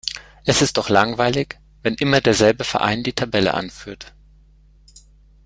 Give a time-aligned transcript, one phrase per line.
[0.45, 4.15] Es ist doch langweilig, wenn immer derselbe Verein die Tabelle anführt.